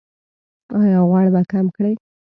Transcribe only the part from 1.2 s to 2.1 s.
به کم کړئ؟